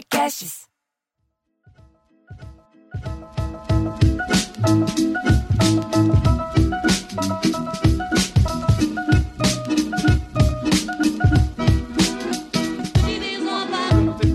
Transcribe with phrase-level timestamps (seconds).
[0.00, 0.66] Podcasts.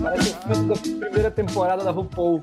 [0.02, 0.76] Parece o filme da
[1.06, 2.42] primeira temporada da RuPaul.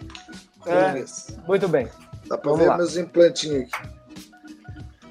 [0.66, 1.04] É.
[1.48, 1.88] Muito bem.
[2.28, 2.78] Dá pra Vamos ver lá.
[2.78, 3.90] meus implantinhos aqui.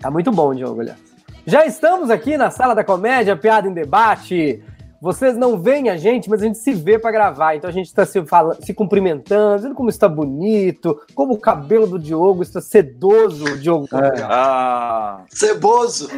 [0.01, 0.99] Tá muito bom, Diogo, aliás.
[1.47, 4.63] Já estamos aqui na Sala da Comédia, Piada em Debate.
[5.03, 7.57] Vocês não veem a gente, mas a gente se vê pra gravar.
[7.57, 11.89] Então a gente está se, fala- se cumprimentando, dizendo como está bonito, como o cabelo
[11.89, 13.89] do Diogo está sedoso, Diogo.
[14.23, 16.09] Ah, Ceboso!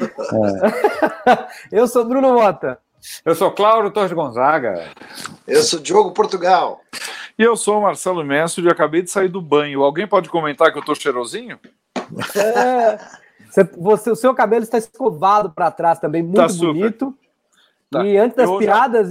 [1.72, 2.78] Eu sou Bruno Mota.
[3.24, 4.84] eu sou Cláudio Torres Gonzaga.
[5.48, 6.80] Eu sou Diogo Portugal.
[7.38, 9.82] E eu sou o Marcelo Mestre e acabei de sair do banho.
[9.82, 11.58] Alguém pode comentar que eu tô cheirosinho?
[12.36, 12.98] É,
[13.50, 16.66] você- você- o seu cabelo está escovado para trás também, muito Tá super.
[16.74, 17.14] bonito.
[17.98, 18.04] Tá.
[18.06, 19.10] E antes das Eu já- piadas,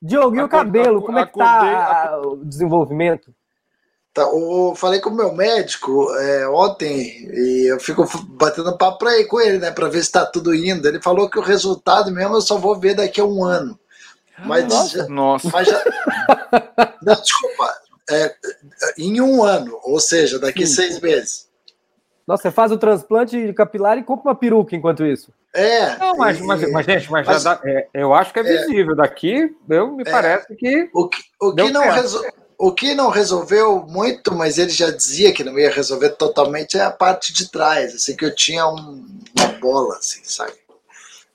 [0.00, 1.02] Diogo, e o cabelo?
[1.02, 3.34] Como é que tá o desenvolvimento?
[4.14, 9.24] Tá, o, falei com o meu médico é, ontem e eu fico batendo papo aí
[9.26, 10.88] com ele, né, pra ver se tá tudo indo.
[10.88, 13.78] Ele falou que o resultado mesmo eu só vou ver daqui a um ano.
[14.44, 14.98] Mas, Nossa.
[14.98, 15.50] já- Nossa.
[15.52, 15.82] mas já.
[17.02, 17.74] Não, desculpa.
[18.10, 18.34] É,
[18.96, 20.74] em um ano, ou seja, daqui Sim.
[20.74, 21.47] seis meses.
[22.28, 25.32] Nossa, você faz o transplante capilar e compra uma peruca enquanto isso.
[25.54, 25.96] É.
[25.96, 28.42] Não, mas, e- mas, mas, gente, mas, mas- já dá- é, eu acho que é
[28.42, 28.94] visível.
[28.94, 30.10] Daqui, eu, me É.
[30.10, 30.90] parece que.
[30.92, 32.24] O que, o, que não resol-
[32.58, 36.82] o que não resolveu muito, mas ele já dizia que não ia resolver totalmente, é
[36.82, 40.52] a parte de trás, assim, que eu tinha um- uma bola, assim, sabe?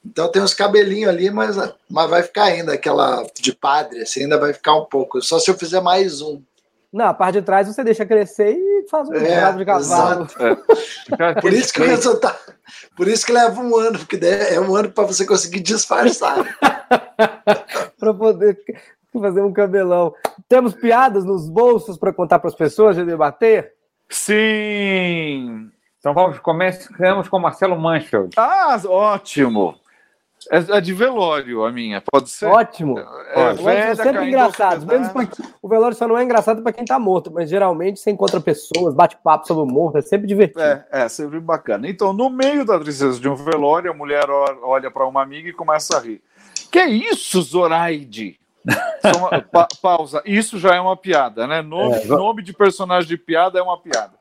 [0.06, 1.56] Então tem uns cabelinhos ali, mas,
[1.90, 5.22] mas vai ficar ainda, aquela de padre, assim, ainda vai ficar um pouco.
[5.24, 6.40] Só se eu fizer mais um.
[6.94, 10.28] Não, a parte de trás você deixa crescer e faz um É, rabo de cavalo.
[11.42, 12.38] Por isso que o resultado.
[12.96, 16.36] Por isso que leva um ano, porque daí é um ano para você conseguir disfarçar.
[18.00, 18.60] para poder
[19.12, 20.14] fazer um cabelão.
[20.48, 23.74] Temos piadas nos bolsos para contar para as pessoas e debater?
[24.10, 25.72] Sim!
[26.00, 28.30] Então vamos, começamos com Marcelo Manchel.
[28.38, 29.76] Ah, ótimo!
[30.52, 32.46] É, é de velório a minha, pode ser?
[32.48, 33.00] Ótimo.
[33.00, 34.86] É, são velha, sempre engraçados.
[34.86, 35.28] pra-
[35.62, 38.94] O velório só não é engraçado para quem tá morto, mas geralmente você encontra pessoas,
[38.94, 40.62] bate papo sobre o morto, é sempre divertido.
[40.62, 41.88] É, é sempre bacana.
[41.88, 44.26] Então, no meio da tristeza de um velório, a mulher
[44.64, 46.22] olha para uma amiga e começa a rir.
[46.72, 48.40] Que é isso, Zoraide?
[49.18, 50.22] Uma- pa- pausa.
[50.26, 51.62] Isso já é uma piada, né?
[51.62, 54.14] Nome, É, nome de personagem de piada é uma piada.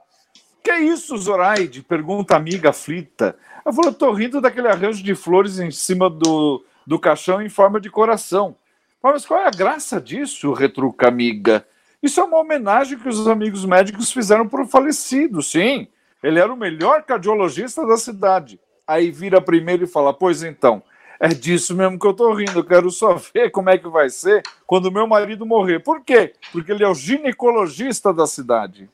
[0.63, 1.83] Que é isso, Zoraide?
[1.83, 3.37] Pergunta a amiga aflita.
[3.65, 7.81] Ela falou: tô rindo daquele arranjo de flores em cima do, do caixão em forma
[7.81, 8.57] de coração.
[9.03, 10.53] Mas qual é a graça disso?
[10.53, 11.67] retruca amiga.
[12.01, 15.89] Isso é uma homenagem que os amigos médicos fizeram para o falecido, sim.
[16.23, 18.61] Ele era o melhor cardiologista da cidade.
[18.87, 20.83] Aí vira primeiro e fala: Pois então,
[21.19, 22.61] é disso mesmo que eu tô rindo.
[22.61, 25.81] Eu quero só ver como é que vai ser quando meu marido morrer.
[25.81, 26.35] Por quê?
[26.53, 28.89] Porque ele é o ginecologista da cidade.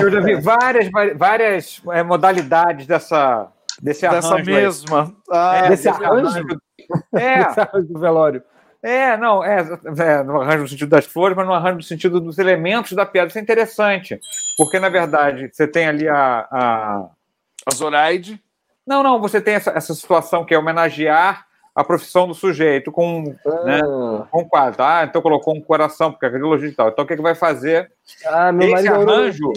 [0.00, 3.48] Eu já vi várias, várias é, modalidades dessa,
[3.80, 4.56] desse Dessa arranjo aí.
[4.56, 5.14] mesma.
[5.30, 6.60] Ah, É, Desse desse arranjo?
[7.14, 8.42] É, Esse arranjo do velório.
[8.82, 9.60] é, não, é,
[9.98, 13.06] é, no arranjo no sentido das flores, mas no arranjo no sentido dos elementos da
[13.06, 13.28] piada.
[13.28, 14.18] Isso é interessante,
[14.56, 16.46] porque, na verdade, você tem ali a...
[16.50, 17.06] a...
[17.66, 18.42] a Zoraide.
[18.86, 23.22] Não, não, você tem essa, essa situação que é homenagear a profissão do sujeito com,
[23.64, 24.82] né, Ah, com um quadro.
[24.82, 26.88] Ah, então colocou um coração, porque é cardiologista e tal.
[26.88, 27.90] Então, o que, que vai fazer
[28.26, 29.52] Ah, meu Esse é arranjo-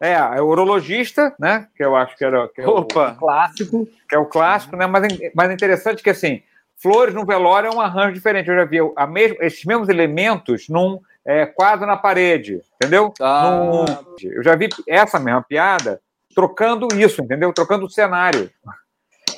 [0.00, 1.68] É, é o urologista, né?
[1.76, 3.16] Que eu acho que era que é, o, Opa!
[3.18, 3.86] clássico.
[4.08, 4.86] que é o clássico, né?
[4.86, 6.42] Mas, é- mas é interessante que assim,
[6.76, 8.48] flores no velório é um arranjo diferente.
[8.50, 13.14] Eu já vi a mesmo, esses mesmos elementos num é, quadro na parede, entendeu?
[13.20, 13.42] Ah.
[13.44, 13.84] Num-
[14.24, 16.00] eu já vi essa mesma piada
[16.34, 17.52] trocando isso, entendeu?
[17.52, 18.50] Trocando o cenário,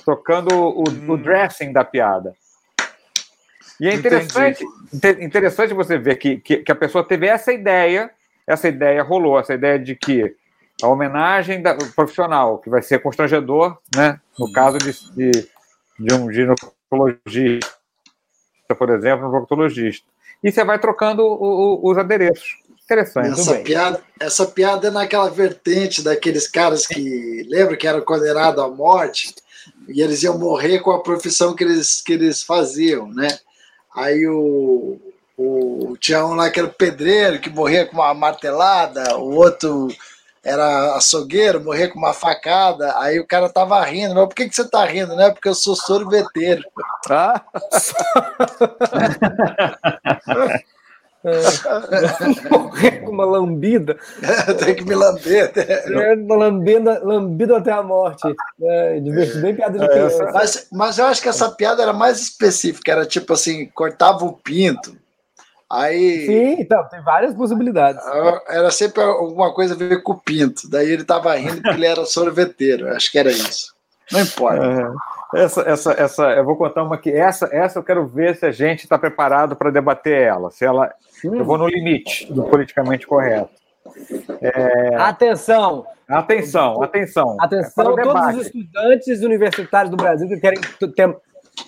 [0.04, 2.34] trocando o, o dressing da piada.
[3.80, 8.10] E é interessante, inte- interessante você ver que, que, que a pessoa teve essa ideia,
[8.46, 10.34] essa ideia rolou, essa ideia de que
[10.82, 14.20] a homenagem da, profissional, que vai ser constrangedor, né?
[14.38, 15.48] No caso de, de,
[15.98, 17.70] de um ginecologista,
[18.78, 20.06] por exemplo, um proctologista.
[20.42, 22.62] E você vai trocando o- o- os adereços.
[22.84, 23.40] Interessante.
[23.40, 23.64] Essa bem.
[23.64, 29.34] piada, essa piada é naquela vertente daqueles caras que lembra que eram condenados à morte
[29.88, 33.28] e eles iam morrer com a profissão que eles, que eles faziam, né?
[33.94, 35.00] Aí o,
[35.36, 39.88] o tinha um lá que era pedreiro que morria com uma martelada, o outro
[40.42, 42.98] era açougueiro, morria com uma facada.
[42.98, 45.16] Aí o cara tava rindo, mas por que, que você tá rindo?
[45.16, 45.30] Né?
[45.30, 46.62] Porque eu sou sorveteiro.
[47.08, 47.42] Ah,
[52.50, 53.96] Morrer com uma lambida.
[54.64, 55.52] Tem que me lamber.
[55.56, 56.12] né?
[56.12, 58.34] É, uma lambida, lambido até a morte.
[58.62, 60.30] É, divertido, bem piada de criança.
[60.32, 64.34] Mas, mas eu acho que essa piada era mais específica, era tipo assim, cortava o
[64.34, 64.96] pinto.
[65.70, 66.26] Aí.
[66.26, 68.00] Sim, então, tem várias possibilidades.
[68.46, 70.68] Era sempre alguma coisa a ver com o pinto.
[70.68, 72.88] Daí ele tava rindo porque ele era sorveteiro.
[72.90, 73.74] Acho que era isso.
[74.12, 74.64] Não importa.
[74.64, 77.10] É, essa, essa, essa, eu vou contar uma aqui.
[77.10, 80.50] Essa, essa eu quero ver se a gente está preparado para debater ela.
[80.50, 80.92] Se ela,
[81.24, 81.36] hum.
[81.36, 83.50] eu vou no limite do politicamente correto.
[84.40, 84.96] É...
[84.96, 85.86] Atenção!
[86.08, 87.36] Atenção, atenção.
[87.40, 90.60] Atenção, é todos os estudantes universitários do Brasil que querem
[90.94, 91.16] ter,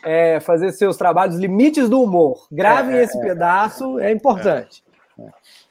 [0.05, 2.47] é, fazer seus trabalhos limites do humor.
[2.53, 4.85] Gravem é, esse pedaço, é importante.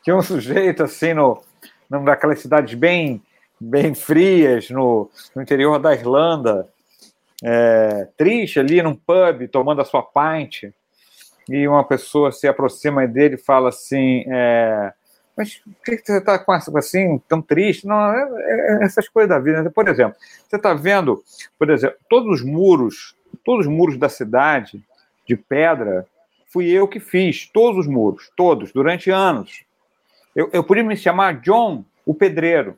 [0.04, 1.42] Tinha um sujeito assim no,
[1.90, 3.22] numa daquelas cidades bem,
[3.60, 6.68] bem frias no, no interior da Irlanda,
[7.44, 10.64] é, triste ali num pub, tomando a sua pint,
[11.50, 14.24] e uma pessoa se aproxima dele e fala assim.
[14.28, 14.94] É,
[15.38, 16.44] mas por que você está
[16.76, 17.86] assim, tão triste?
[17.86, 19.62] Não, é, é, essas coisas da vida.
[19.62, 19.70] Né?
[19.70, 20.16] Por exemplo,
[20.48, 21.24] você está vendo,
[21.60, 24.84] por exemplo, todos os muros, todos os muros da cidade
[25.28, 26.08] de pedra,
[26.48, 29.66] fui eu que fiz, todos os muros, todos, durante anos.
[30.36, 32.78] Eu, eu podia me chamar John, o pedreiro.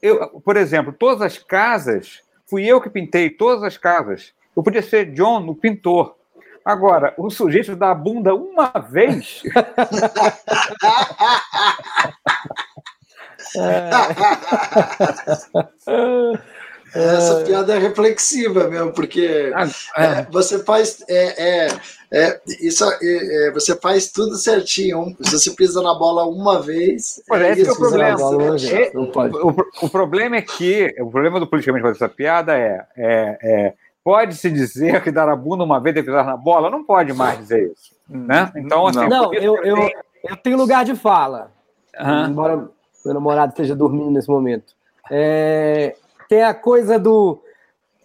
[0.00, 4.32] Eu, por exemplo, todas as casas, fui eu que pintei todas as casas.
[4.56, 6.16] Eu podia ser John, o pintor.
[6.64, 9.42] Agora, o sujeito dá a bunda uma vez.
[16.94, 20.04] Essa piada é reflexiva mesmo, porque ah, é.
[20.04, 21.68] É, você faz é, é,
[22.12, 25.16] é isso, é, você faz tudo certinho.
[25.22, 28.16] Se você pisa na bola uma vez, Pois é, esse é o problema.
[28.24, 33.74] O, o, o, problema é que o problema do politicamente fazer essa piada é, é
[34.04, 36.68] Pode-se dizer que dar a bunda uma vez e pisar na bola?
[36.68, 37.94] Não pode mais dizer isso.
[38.06, 38.52] Né?
[38.54, 39.90] Então, assim, não, eu, eu,
[40.22, 41.50] eu, tenho lugar de fala,
[41.98, 42.26] uhum.
[42.26, 42.68] embora
[43.02, 44.74] meu namorado esteja dormindo nesse momento.
[45.10, 45.96] É,
[46.28, 47.42] tem a coisa do.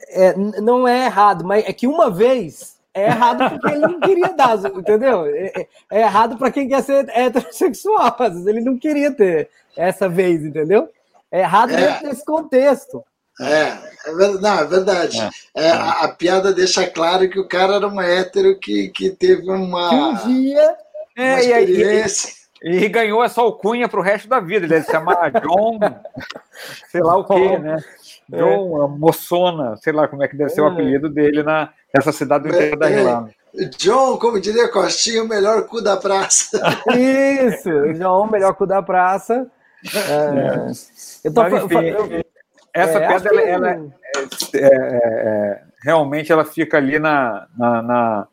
[0.09, 4.29] É, não é errado, mas é que uma vez é errado porque ele não queria
[4.29, 5.25] dar, entendeu?
[5.25, 9.49] É, é, é errado para quem quer ser heterossexual, às vezes ele não queria ter
[9.77, 10.89] essa vez, entendeu?
[11.31, 12.01] É errado é.
[12.03, 13.03] nesse contexto.
[13.39, 15.29] É, é verdade, não, é verdade.
[15.55, 15.67] É.
[15.67, 19.49] É, a, a, piada deixa claro que o cara era um hétero que, que teve
[19.49, 20.75] uma, um dia,
[21.17, 22.33] uma é, experiência.
[22.61, 24.65] E, e, e, ganhou essa alcunha para o resto da vida.
[24.65, 25.79] Ele deve se chamar John,
[26.91, 27.77] sei lá o quê, né?
[28.31, 28.37] É.
[28.37, 32.11] John, a moçona, sei lá como é que deve ser o apelido dele na, nessa
[32.11, 33.31] cidade do interior da Irlanda.
[33.77, 36.61] John, como diria Costinha, o melhor cu da praça.
[36.95, 39.47] Isso, John, o melhor cu da praça.
[39.95, 40.71] É,
[41.23, 42.23] eu tô, Mas, enfim, eu,
[42.73, 43.93] essa é, pedra, ela, ela
[44.53, 48.27] é, é, é, realmente ela fica ali na, na, na,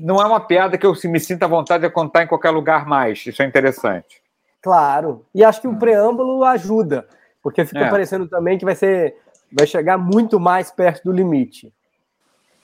[0.00, 2.86] Não é uma piada que eu me sinta à vontade de contar em qualquer lugar
[2.86, 3.26] mais.
[3.26, 4.22] Isso é interessante.
[4.62, 5.26] Claro.
[5.34, 7.06] E acho que o preâmbulo ajuda,
[7.44, 7.90] porque fica é.
[7.90, 9.16] parecendo também que vai ser.
[9.52, 11.70] Vai chegar muito mais perto do limite.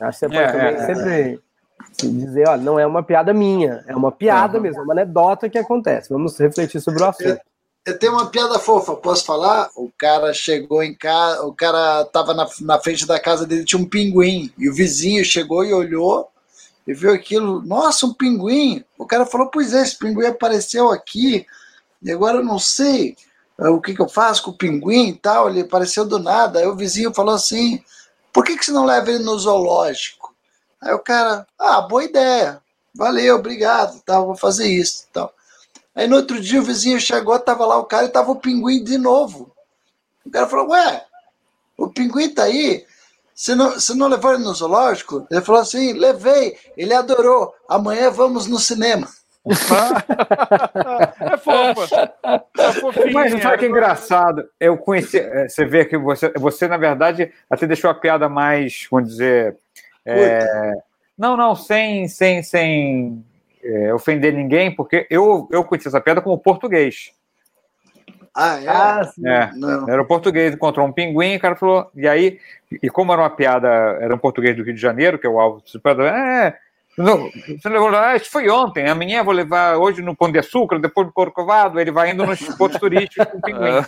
[0.01, 1.39] Acho que você pode também
[1.93, 4.63] sempre dizer, olha, não é uma piada minha, é uma piada uhum.
[4.63, 6.09] mesmo, uma anedota que acontece.
[6.11, 7.41] Vamos refletir sobre o assunto.
[7.87, 9.69] Eu tenho uma piada fofa, posso falar?
[9.77, 13.81] O cara chegou em casa, o cara tava na, na frente da casa dele, tinha
[13.81, 16.29] um pinguim, e o vizinho chegou e olhou
[16.87, 18.85] e viu aquilo, nossa, um pinguim.
[18.99, 21.47] O cara falou, pois é, esse pinguim apareceu aqui,
[22.03, 23.17] e agora eu não sei
[23.69, 26.61] o que, que eu faço com o pinguim e tal, ele apareceu do nada.
[26.61, 27.83] Aí o vizinho falou assim,
[28.33, 30.35] por que, que você não leva ele no zoológico?
[30.81, 32.63] Aí o cara, ah, boa ideia,
[32.95, 35.05] valeu, obrigado, tá, vou fazer isso.
[35.11, 35.31] Então,
[35.95, 38.83] Aí no outro dia o vizinho chegou, tava lá o cara e tava o pinguim
[38.83, 39.53] de novo.
[40.25, 41.05] O cara falou, ué,
[41.77, 42.87] o pinguim tá aí?
[43.35, 45.27] Você não, você não levou ele no zoológico?
[45.31, 49.09] Ele falou assim, levei, ele adorou, amanhã vamos no cinema.
[51.33, 52.13] é fofa.
[52.59, 54.49] É Mas sabe que é engraçado?
[54.59, 55.19] Eu conheci.
[55.19, 59.57] É, você vê que você, você, na verdade, até deixou a piada mais, vamos dizer.
[60.05, 60.75] É,
[61.17, 63.25] não, não, sem, sem, sem
[63.63, 67.13] é, ofender ninguém, porque eu, eu conheci essa piada como português.
[68.35, 68.69] Ah, é?
[68.69, 69.91] Ah, é.
[69.93, 71.91] Era o português, encontrou um pinguim, o cara falou.
[71.95, 72.39] E aí,
[72.71, 73.69] e como era uma piada,
[74.01, 76.57] era um português do Rio de Janeiro, que é o alvo do é.
[76.99, 80.79] Não, você levou ah, isso foi ontem, amanhã vou levar hoje no Pão de Açúcar,
[80.79, 83.83] depois no Corcovado, ele vai indo nos pontos turísticos com pinguim.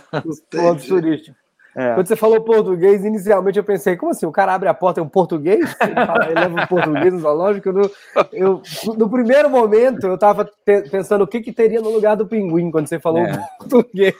[0.49, 1.42] pontos turísticos.
[1.75, 1.95] É.
[1.95, 4.25] Quando você falou português, inicialmente eu pensei, como assim?
[4.25, 5.75] O cara abre a porta é um português?
[5.81, 7.71] Ele, fala, ele leva um português no zoológico?
[7.71, 7.91] No,
[8.31, 8.61] eu,
[8.95, 10.49] no primeiro momento, eu estava
[10.91, 13.39] pensando o que, que teria no lugar do pinguim quando você falou é.
[13.57, 14.15] português.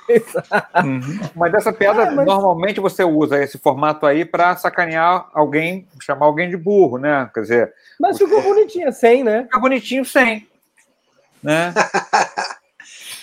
[0.84, 1.20] Uhum.
[1.36, 2.26] Mas dessa piada, mas...
[2.26, 7.30] normalmente você usa esse formato aí para sacanear alguém, chamar alguém de burro, né?
[7.34, 7.74] Quer dizer.
[8.00, 9.44] Mas ficou bonitinho sem, né?
[9.44, 10.48] Fica bonitinho sem.
[11.44, 11.74] Né?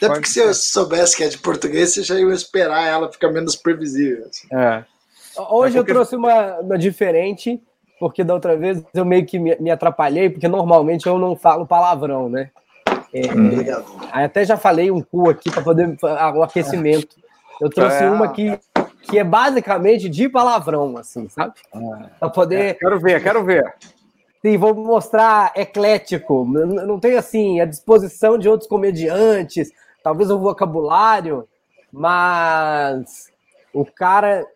[0.00, 3.30] Até porque se eu soubesse que é de português, você já ia esperar ela ficar
[3.30, 4.26] menos previsível.
[4.28, 4.48] Assim.
[4.50, 4.84] É.
[5.50, 5.90] Hoje é porque...
[5.90, 7.62] eu trouxe uma, uma diferente,
[7.98, 11.66] porque da outra vez eu meio que me, me atrapalhei, porque normalmente eu não falo
[11.66, 12.50] palavrão, né?
[13.12, 13.22] É,
[14.12, 17.16] aí até já falei um cu aqui para poder o aquecimento.
[17.60, 18.10] Eu trouxe é.
[18.10, 18.58] uma que,
[19.02, 21.54] que é basicamente de palavrão, assim, sabe?
[22.18, 22.60] Para poder.
[22.60, 23.74] É, quero ver, quero ver.
[24.40, 26.46] Sim, vou mostrar eclético.
[26.46, 29.70] Não tem assim a disposição de outros comediantes,
[30.02, 31.48] talvez o vocabulário,
[31.92, 33.30] mas
[33.72, 34.46] o cara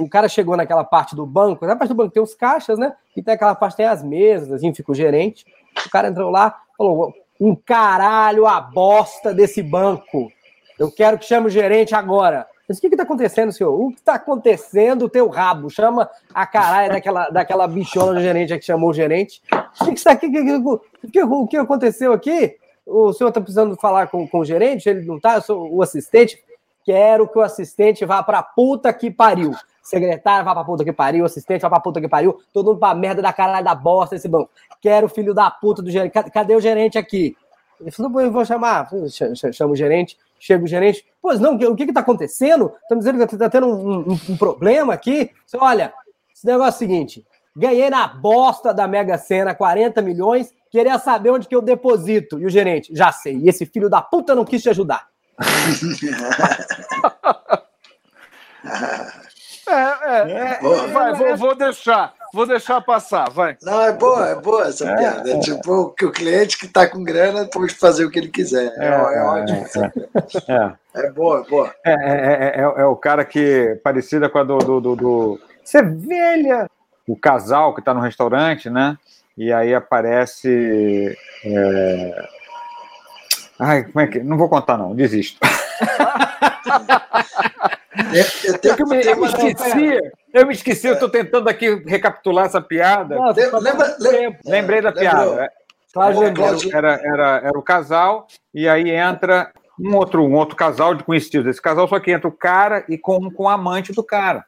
[0.00, 2.94] o cara chegou naquela parte do banco, na parte do banco tem os caixas, né?
[3.14, 5.44] E tem aquela parte tem as mesas, assim, fica o gerente.
[5.84, 10.32] O cara entrou lá, falou: um caralho a bosta desse banco.
[10.78, 12.46] Eu quero que chame o gerente agora.
[12.68, 13.72] O que está acontecendo, senhor?
[13.72, 15.70] O que está acontecendo, o teu rabo?
[15.70, 19.42] Chama a caralho daquela, daquela bichona do gerente que chamou o gerente.
[19.80, 20.26] O que, aqui?
[20.26, 22.56] O que, o que aconteceu aqui?
[22.88, 24.88] O senhor está precisando falar com, com o gerente?
[24.88, 25.36] Ele não está?
[25.36, 26.42] Eu sou o assistente.
[26.84, 29.52] Quero que o assistente vá pra puta que pariu.
[29.82, 32.94] Secretário vá pra puta que pariu, assistente vá pra puta que pariu, todo mundo pra
[32.94, 34.50] merda da caralho da bosta esse banco.
[34.82, 36.12] Quero o filho da puta do gerente.
[36.12, 37.34] Cadê o gerente aqui?
[37.80, 38.88] Ele falou, eu vou chamar.
[39.52, 41.06] Chama o gerente, chega o gerente.
[41.22, 42.72] Pois não, o que está acontecendo?
[42.82, 45.30] Estamos dizendo que está tendo um, um, um, problema aqui.
[45.56, 45.92] Olha,
[46.34, 47.26] esse negócio é o seguinte:
[47.56, 52.38] ganhei na bosta da Mega Sena 40 milhões, queria saber onde que eu deposito.
[52.38, 53.36] E o gerente, já sei.
[53.36, 55.06] E esse filho da puta não quis te ajudar.
[59.68, 62.12] é, é, é, vai, vou, vou deixar.
[62.32, 63.56] Vou deixar passar, vai.
[63.62, 65.30] Não, é boa, é boa essa é, piada.
[65.30, 68.28] É, é tipo que o cliente que está com grana pode fazer o que ele
[68.28, 68.70] quiser.
[68.76, 69.64] É, é, é ótimo.
[70.46, 71.10] É, é.
[71.10, 71.74] boa, é boa.
[71.86, 75.40] É, é, o cara que, parecida com a do, do, do, do...
[75.64, 76.68] Você velha,
[77.06, 78.98] o casal que está no restaurante, né?
[79.38, 81.16] E aí aparece.
[83.56, 84.18] Ai, como é que.
[84.18, 85.38] Não vou contar, não, desisto.
[88.12, 90.12] Eu, eu, tenho, eu, me, eu me esqueci.
[90.32, 93.14] Eu me esqueci, eu estou tentando aqui recapitular essa piada.
[93.16, 93.58] Não, lembra,
[93.98, 95.50] lembra, Lembrei da piada.
[95.92, 96.18] Claro,
[96.72, 101.46] era, era, era o casal, e aí entra um outro, um outro casal de conhecidos
[101.46, 104.44] desse casal, só que entra o cara e com, com a amante do cara.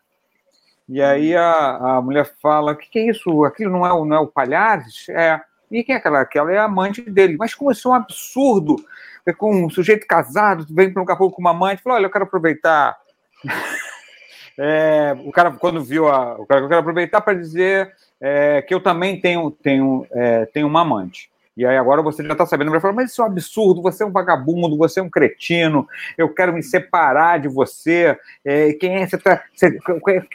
[0.92, 3.44] E aí a, a mulher fala: o que, que, é isso?
[3.44, 5.09] Aquilo não é, não é o Palhares?
[5.09, 5.40] É.
[5.70, 6.20] E quem é aquela?
[6.20, 7.37] Aquela é a amante dele.
[7.38, 8.75] Mas como isso é um absurdo?
[9.25, 12.11] É com um sujeito casado, vem para um capô com uma amante, fala: olha, eu
[12.11, 12.99] quero aproveitar
[14.59, 16.35] é, o cara, quando viu a.
[16.40, 20.66] O cara, eu quero aproveitar para dizer é, que eu também tenho, tenho, é, tenho
[20.66, 21.30] uma amante.
[21.61, 24.02] E aí agora você já está sabendo, vai falar, mas isso é um absurdo, você
[24.02, 25.87] é um vagabundo, você é um cretino,
[26.17, 29.79] eu quero me separar de você, é, quem é, você tá, você,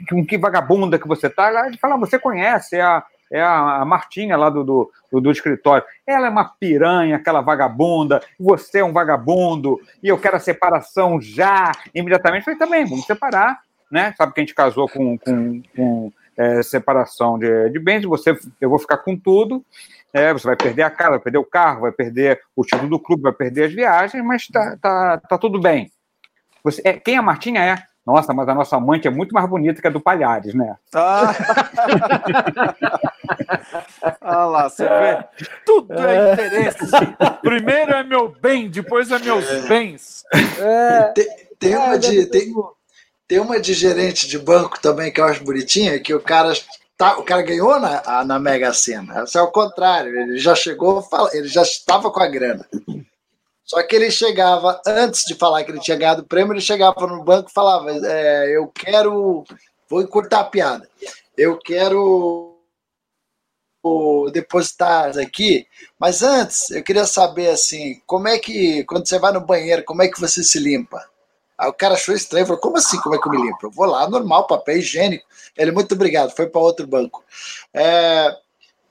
[0.08, 1.66] com que vagabunda que você está?
[1.66, 5.84] Ele fala, você conhece, é a, é a, Martinha lá do, do, do, escritório.
[6.06, 11.20] Ela é uma piranha, aquela vagabunda, você é um vagabundo, e eu quero a separação
[11.20, 12.42] já, imediatamente.
[12.42, 14.14] Eu falei, também, vamos separar, né?
[14.16, 18.70] Sabe que a gente casou com, com, com é, separação de, de bens, você, eu
[18.70, 19.64] vou ficar com tudo,
[20.16, 22.98] é, você vai perder a casa, vai perder o carro, vai perder o título do
[22.98, 25.92] clube, vai perder as viagens, mas tá, tá, tá tudo bem.
[26.64, 27.84] Você, é, quem a Martinha é?
[28.08, 30.78] Nossa, mas a nossa amante é muito mais bonita que a do Palhares, né?
[30.94, 31.36] Ah,
[34.22, 35.46] ah lá, você vê.
[35.66, 36.86] Tudo é interesse.
[37.42, 40.24] Primeiro é meu bem, depois é meus bens.
[40.60, 41.02] É.
[41.14, 41.28] Tem,
[41.60, 42.54] tem, uma de, tem,
[43.28, 46.54] tem uma de gerente de banco também que eu acho bonitinha, que o cara
[46.98, 49.24] tá, o cara ganhou na, na Mega Sena.
[49.24, 52.68] Isso é o contrário, ele já chegou, ele já estava com a grana.
[53.64, 57.08] Só que ele chegava, antes de falar que ele tinha ganhado o prêmio, ele chegava
[57.08, 59.44] no banco e falava: é, Eu quero.
[59.90, 60.88] Vou encurtar a piada.
[61.38, 62.56] Eu quero
[64.32, 65.68] depositar aqui,
[66.00, 70.02] mas antes eu queria saber assim, como é que quando você vai no banheiro, como
[70.02, 71.08] é que você se limpa?
[71.58, 73.00] Aí o cara achou estranho, falou: "Como assim?
[73.00, 73.60] Como é que eu me limpo?
[73.64, 75.26] Eu vou lá, normal, papel higiênico".
[75.58, 77.24] Ele muito obrigado, foi para outro banco.
[77.74, 78.36] É,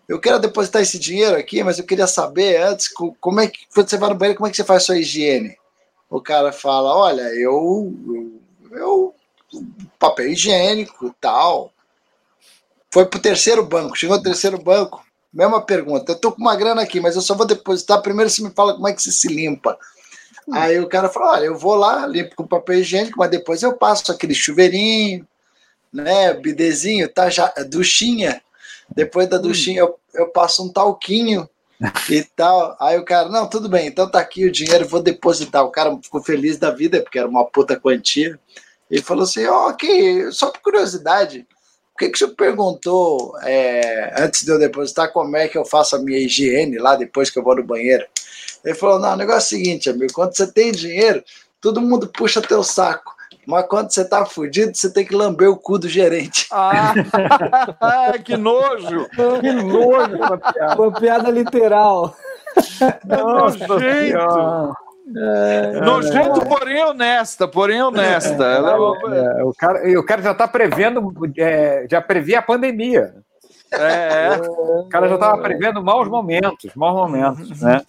[0.08, 2.88] eu quero depositar esse dinheiro aqui, mas eu queria saber antes
[3.20, 5.56] como é que quando você vai no banheiro, como é que você faz sua higiene?
[6.10, 7.92] O cara fala, olha, eu,
[8.70, 9.14] eu, eu
[9.98, 11.72] papel higiênico, tal.
[12.90, 16.12] Foi pro terceiro banco, chegou no terceiro banco, mesma pergunta.
[16.12, 18.02] Eu tô com uma grana aqui, mas eu só vou depositar.
[18.02, 19.76] Primeiro você me fala como é que você se limpa.
[20.48, 20.54] Hum.
[20.54, 23.74] Aí o cara fala, olha, eu vou lá, limpo com papel higiênico, mas depois eu
[23.74, 25.26] passo aquele chuveirinho,
[25.92, 28.42] né, bidezinho, tá, já, duchinha
[28.94, 31.48] depois da duchinha eu, eu passo um talquinho
[32.10, 32.76] e tal.
[32.80, 35.64] Aí o cara, não, tudo bem, então tá aqui o dinheiro, vou depositar.
[35.64, 38.38] O cara ficou feliz da vida, porque era uma puta quantia.
[38.90, 41.46] Ele falou assim: oh, ok, só por curiosidade,
[41.92, 45.64] por que, que o senhor perguntou é, antes de eu depositar como é que eu
[45.64, 48.04] faço a minha higiene lá depois que eu vou no banheiro?
[48.64, 51.22] Ele falou: não, o negócio é o seguinte, amigo, quando você tem dinheiro,
[51.60, 53.14] todo mundo puxa teu saco.
[53.46, 56.48] Mas quando você tá fudido, você tem que lamber o cu do gerente.
[57.80, 59.06] Ah, que nojo!
[59.40, 60.82] Que nojo uma piada.
[60.82, 62.16] Uma piada literal.
[63.08, 64.74] É nojento!
[65.16, 68.42] É, Nojento, é, porém honesta, porém honesta.
[68.42, 73.14] É, é, é, o, cara, o cara já está prevendo, é, já previa a pandemia.
[73.70, 77.82] É, o cara já estava prevendo maus momentos, maus momentos, né?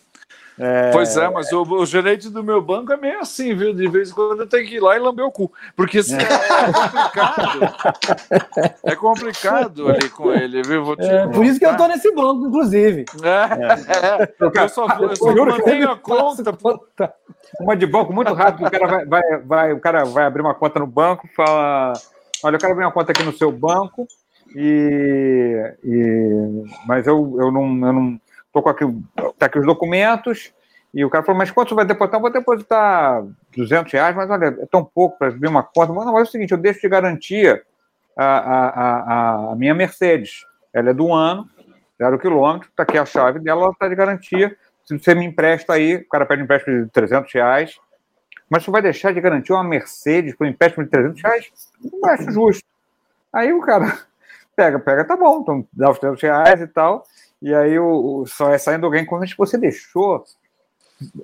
[0.58, 0.92] É...
[0.92, 3.74] Pois é, mas o, o, gerente do meu banco é meio assim, viu?
[3.74, 5.52] De vez em quando eu tenho que ir lá e lamber o cu.
[5.76, 7.60] Porque é, é complicado.
[8.84, 10.96] é complicado ali com ele, viu?
[10.98, 13.06] É, por isso que eu tô nesse banco, inclusive.
[13.22, 14.34] É, é.
[14.40, 17.14] Eu só, eu só mantenho a conta.
[17.60, 20.54] Uma de banco muito rápido, o cara vai, vai, vai, o cara vai abrir uma
[20.54, 21.94] conta no banco, fala:
[22.44, 24.08] Olha, eu quero abrir uma conta aqui no seu banco,
[24.56, 27.88] e, e mas eu, eu não.
[27.88, 28.25] Eu não
[28.56, 28.86] Estou com aqui,
[29.38, 30.54] tá aqui os documentos.
[30.94, 32.18] E o cara falou, mas quanto você vai depositar?
[32.18, 35.92] Eu vou depositar 200 reais, mas olha, é tão pouco para abrir uma conta.
[35.92, 37.62] Mas, não, mas é o seguinte, eu deixo de garantia
[38.16, 40.46] a, a, a, a minha Mercedes.
[40.74, 41.50] Ela é do ano,
[42.02, 44.56] zero quilômetro, está aqui a chave dela, ela está de garantia.
[44.86, 47.78] Se você me empresta aí, o cara pede um empréstimo de 300 reais,
[48.50, 51.52] mas você vai deixar de garantir uma Mercedes por um empréstimo de 300 reais?
[51.84, 52.64] Não acho justo.
[53.34, 53.98] Aí o cara
[54.56, 57.06] pega, pega, tá bom, então dá os 300 reais e tal.
[57.46, 60.26] E aí o, o só é saindo alguém como você deixou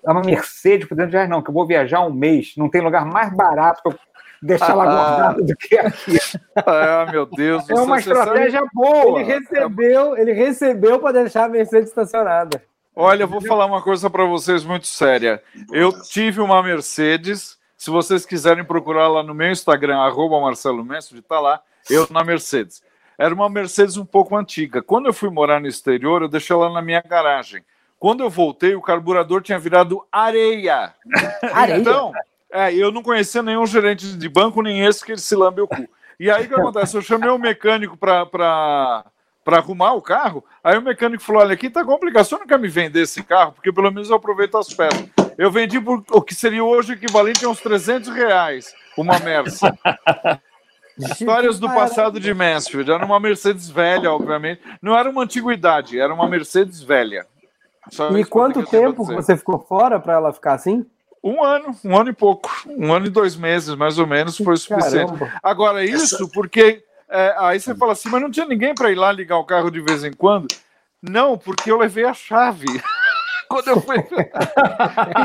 [0.06, 2.70] é uma Mercedes por dentro de reais, não, que eu vou viajar um mês, não
[2.70, 3.98] tem lugar mais barato para
[4.40, 6.20] deixar lá guardado do que aqui.
[6.56, 7.68] Ah, meu Deus.
[7.68, 8.70] É uma estratégia sabe...
[8.72, 9.20] boa.
[9.20, 12.62] Ele recebeu, ele recebeu para deixar a Mercedes estacionada.
[12.96, 15.42] Olha, eu vou falar uma coisa para vocês muito séria.
[15.72, 17.58] Eu tive uma Mercedes.
[17.76, 21.60] Se vocês quiserem procurar lá no meu Instagram, arroba Marcelo Mestre, tá lá,
[21.90, 22.84] eu na Mercedes
[23.22, 24.82] era uma Mercedes um pouco antiga.
[24.82, 27.64] Quando eu fui morar no exterior, eu deixei ela na minha garagem.
[28.00, 30.92] Quando eu voltei, o carburador tinha virado areia.
[31.54, 31.78] areia?
[31.78, 32.12] Então,
[32.52, 35.68] é, eu não conhecia nenhum gerente de banco, nem esse que ele se lambe o
[35.68, 35.88] cu.
[36.20, 36.98] E aí o que acontece?
[36.98, 39.06] Eu chamei o um mecânico para
[39.46, 40.44] arrumar o carro.
[40.64, 42.26] Aí o mecânico falou: Olha, aqui tá complicado.
[42.26, 43.52] Você não quer me vender esse carro?
[43.52, 45.08] Porque pelo menos eu aproveito as peças.
[45.38, 49.62] Eu vendi por o que seria hoje equivalente a uns 300 reais uma Mercedes.
[50.98, 52.92] Histórias do passado de Mansfield.
[52.92, 54.62] Era uma Mercedes velha, obviamente.
[54.82, 57.26] Não era uma antiguidade, era uma Mercedes velha.
[57.90, 60.86] Só e quanto tempo você ficou fora para ela ficar assim?
[61.24, 62.52] Um ano, um ano e pouco.
[62.68, 65.12] Um ano e dois meses, mais ou menos, foi o suficiente.
[65.12, 65.40] Caramba.
[65.42, 66.84] Agora, isso porque.
[67.10, 69.70] É, aí você fala assim, mas não tinha ninguém para ir lá ligar o carro
[69.70, 70.48] de vez em quando?
[71.02, 72.66] Não, porque eu levei a chave.
[73.52, 73.98] quando eu fui.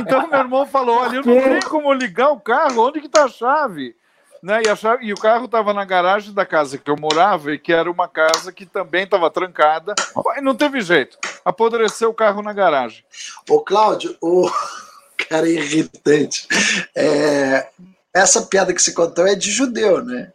[0.00, 3.24] então meu irmão falou: olha, eu não tenho como ligar o carro, onde que tá
[3.24, 3.94] a chave?
[4.42, 4.62] Né?
[4.62, 7.72] E, chave, e, o carro estava na garagem da casa que eu morava e que
[7.72, 9.94] era uma casa que também estava trancada.
[10.36, 11.18] E não teve jeito.
[11.44, 13.04] Apodreceu o carro na garagem.
[13.48, 14.50] Ô, Cláudio, o
[15.28, 16.46] cara é irritante.
[16.94, 17.68] É...
[18.14, 20.32] Essa piada que você contou é de judeu, né?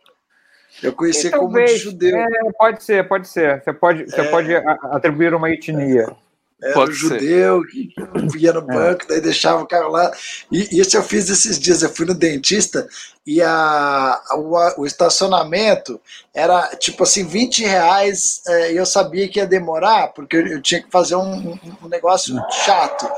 [0.84, 2.16] Eu conhecia então, como de judeu.
[2.16, 3.64] É, pode ser, pode ser.
[3.64, 4.30] Você pode, você é...
[4.30, 6.16] pode atribuir uma etnia.
[6.62, 7.92] Era Pode um judeu que
[8.38, 8.76] ia no é.
[8.76, 9.08] banco, é.
[9.08, 10.12] daí deixava o carro lá.
[10.52, 11.82] E isso eu fiz esses dias.
[11.82, 12.88] Eu fui no dentista
[13.26, 16.00] e a, o, o estacionamento
[16.34, 18.42] era tipo assim, 20 reais.
[18.48, 21.88] É, e eu sabia que ia demorar, porque eu, eu tinha que fazer um, um,
[21.88, 23.10] negócio chato.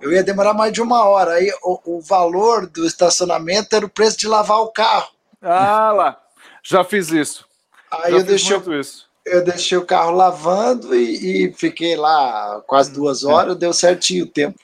[0.00, 1.32] Eu ia demorar mais de uma hora.
[1.32, 5.10] Aí o, o valor do estacionamento era o preço de lavar o carro.
[5.42, 6.20] Ah lá,
[6.62, 7.44] já fiz isso.
[7.90, 8.56] Aí já eu deixei.
[8.56, 13.26] Isso eu deixei o carro lavando e, e fiquei lá quase duas é.
[13.26, 14.58] horas, deu certinho o tempo.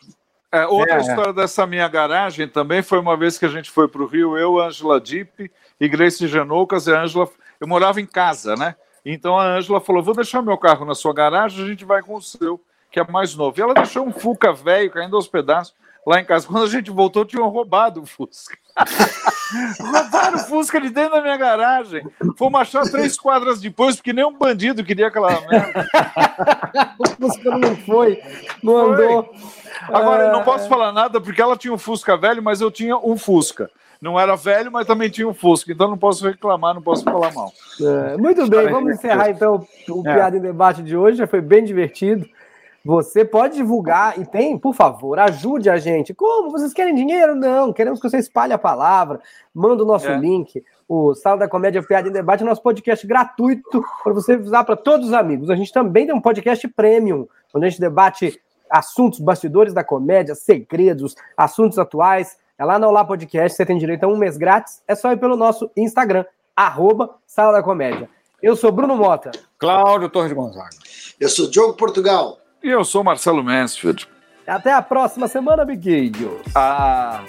[0.52, 3.88] É, outra é, história dessa minha garagem também foi uma vez que a gente foi
[3.88, 5.50] para o Rio, eu, Ângela Dipp
[5.80, 7.28] e Grace Genoucas, e a Ângela,
[7.60, 8.76] eu morava em casa, né?
[9.04, 12.14] Então a Ângela falou: vou deixar meu carro na sua garagem, a gente vai com
[12.14, 12.60] o seu,
[12.94, 13.58] que é mais novo.
[13.58, 15.74] E ela deixou um Fuca velho caindo aos pedaços
[16.06, 16.46] lá em casa.
[16.46, 18.56] Quando a gente voltou, tinham roubado o Fusca.
[19.80, 22.06] Roubaram o Fusca de dentro da minha garagem.
[22.38, 25.88] Fomos achar três quadras depois, porque nem um bandido queria aquela merda.
[26.96, 28.22] o Fusca não foi,
[28.62, 29.34] não andou.
[29.88, 30.44] Agora, eu não é.
[30.44, 33.68] posso falar nada porque ela tinha um Fusca velho, mas eu tinha um Fusca.
[34.00, 37.32] Não era velho, mas também tinha um Fusca, então não posso reclamar, não posso falar
[37.32, 37.52] mal.
[37.80, 40.14] É, muito bem, vamos encerrar então o é.
[40.14, 42.28] Piada em Debate de hoje, já foi bem divertido.
[42.84, 46.12] Você pode divulgar e tem, por favor, ajude a gente.
[46.12, 46.50] Como?
[46.50, 47.34] Vocês querem dinheiro?
[47.34, 49.20] Não, queremos que você espalhe a palavra.
[49.54, 50.18] Manda o nosso é.
[50.18, 54.76] link, o Sala da Comédia Piada em Debate, nosso podcast gratuito para você usar para
[54.76, 55.48] todos os amigos.
[55.48, 60.34] A gente também tem um podcast premium, onde a gente debate assuntos, bastidores da comédia,
[60.34, 62.36] segredos, assuntos atuais.
[62.58, 64.82] É lá no Olá Podcast, você tem direito a um mês grátis.
[64.86, 68.10] É só ir pelo nosso Instagram, arroba Sala da Comédia.
[68.42, 69.30] Eu sou Bruno Mota.
[69.58, 70.76] Cláudio Torres Gonzaga.
[71.18, 72.43] Eu sou Diogo Portugal.
[72.64, 74.08] E eu sou Marcelo Mansfield.
[74.46, 76.40] Até a próxima semana, amiguinhos.
[76.54, 77.20] Ah.